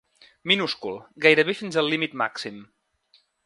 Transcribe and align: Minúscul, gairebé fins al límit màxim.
Minúscul, 0.51 0.97
gairebé 1.27 1.57
fins 1.61 1.79
al 1.83 1.93
límit 1.95 2.17
màxim. 2.23 2.57